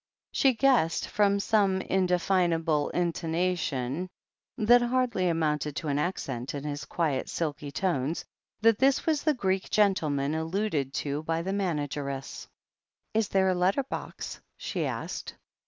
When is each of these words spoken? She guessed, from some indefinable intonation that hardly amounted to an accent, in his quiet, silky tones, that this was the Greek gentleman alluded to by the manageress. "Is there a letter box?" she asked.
She 0.31 0.55
guessed, 0.55 1.07
from 1.07 1.39
some 1.39 1.79
indefinable 1.79 2.89
intonation 2.89 4.09
that 4.57 4.81
hardly 4.81 5.27
amounted 5.27 5.75
to 5.75 5.89
an 5.89 5.99
accent, 5.99 6.55
in 6.55 6.63
his 6.63 6.85
quiet, 6.85 7.29
silky 7.29 7.69
tones, 7.71 8.25
that 8.61 8.79
this 8.79 9.05
was 9.05 9.21
the 9.21 9.35
Greek 9.35 9.69
gentleman 9.69 10.33
alluded 10.33 10.91
to 11.05 11.21
by 11.21 11.43
the 11.43 11.53
manageress. 11.53 12.47
"Is 13.13 13.27
there 13.27 13.49
a 13.49 13.53
letter 13.53 13.83
box?" 13.83 14.41
she 14.57 14.87
asked. 14.87 15.35